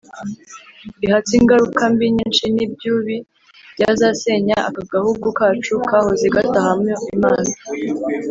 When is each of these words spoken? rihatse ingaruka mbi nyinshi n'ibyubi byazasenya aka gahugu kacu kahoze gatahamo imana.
rihatse 1.01 1.33
ingaruka 1.41 1.81
mbi 1.93 2.07
nyinshi 2.17 2.43
n'ibyubi 2.53 3.17
byazasenya 3.75 4.55
aka 4.69 4.81
gahugu 4.93 5.25
kacu 5.39 5.73
kahoze 5.89 6.25
gatahamo 6.35 6.95
imana. 7.15 7.51